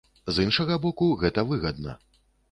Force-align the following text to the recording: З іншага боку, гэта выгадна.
З 0.35 0.43
іншага 0.45 0.77
боку, 0.85 1.09
гэта 1.23 1.43
выгадна. 1.51 1.93